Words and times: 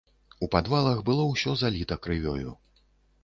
У 0.45 0.47
падвалах 0.53 1.03
было 1.09 1.27
ўсё 1.27 1.53
заліта 1.63 1.97
крывёю. 2.05 2.51